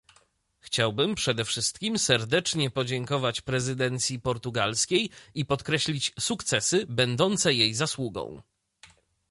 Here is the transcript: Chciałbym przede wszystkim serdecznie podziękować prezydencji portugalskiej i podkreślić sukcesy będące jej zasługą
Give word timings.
Chciałbym 0.59 1.15
przede 1.15 1.45
wszystkim 1.45 1.99
serdecznie 1.99 2.69
podziękować 2.69 3.41
prezydencji 3.41 4.19
portugalskiej 4.19 5.09
i 5.33 5.45
podkreślić 5.45 6.13
sukcesy 6.19 6.85
będące 6.89 7.53
jej 7.53 7.73
zasługą 7.73 8.41